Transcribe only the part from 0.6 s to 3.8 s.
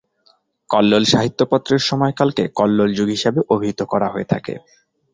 কল্লোল সাহিত্য পত্রের সময়কালকে কল্লোল যুগ হিসাবে অভিহিত